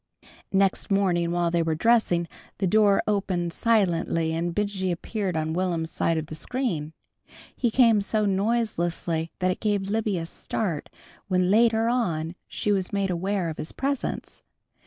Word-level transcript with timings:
Next 0.51 0.89
morning 0.89 1.29
while 1.29 1.51
they 1.51 1.61
were 1.61 1.75
dressing, 1.75 2.27
the 2.57 2.65
door 2.65 3.03
opened 3.05 3.53
silently 3.53 4.33
and 4.33 4.51
Benjy 4.51 4.91
appeared 4.91 5.37
on 5.37 5.53
Will'm's 5.53 5.91
side 5.91 6.17
of 6.17 6.25
the 6.25 6.33
screen. 6.33 6.93
He 7.55 7.69
came 7.69 8.01
so 8.01 8.25
noiselessly 8.25 9.29
that 9.37 9.51
it 9.51 9.59
gave 9.59 9.91
Libby 9.91 10.17
a 10.17 10.25
start 10.25 10.89
when 11.27 11.51
later 11.51 11.87
on 11.87 12.33
she 12.47 12.71
was 12.71 12.91
made 12.91 13.11
aware 13.11 13.47
of 13.47 13.57
his 13.57 13.71
presence. 13.71 14.41